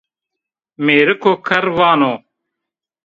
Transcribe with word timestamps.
Mêriko 0.85 1.31
kerr 1.47 1.67
vano 1.77 2.13